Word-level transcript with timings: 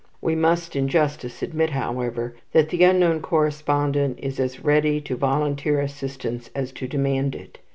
We 0.19 0.33
must 0.33 0.75
in 0.75 0.87
justice 0.87 1.43
admit, 1.43 1.69
however, 1.69 2.35
that 2.53 2.69
the 2.69 2.83
unknown 2.83 3.21
correspondent 3.21 4.17
is 4.19 4.39
as 4.39 4.63
ready 4.65 4.99
to 5.01 5.15
volunteer 5.15 5.79
assistance 5.79 6.49
as 6.55 6.71
to 6.71 6.87
demand 6.87 7.35
it. 7.35 7.59